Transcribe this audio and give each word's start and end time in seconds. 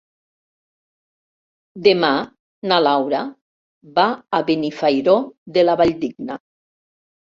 Demà 1.89 2.09
na 2.73 2.81
Laura 2.87 3.21
va 4.01 4.09
a 4.41 4.43
Benifairó 4.53 5.19
de 5.57 5.71
la 5.73 5.81
Valldigna. 5.87 6.45